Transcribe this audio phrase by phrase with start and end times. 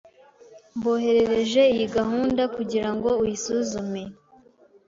[0.77, 4.03] Mboherereje iyi gahunda kugirango uyisuzume.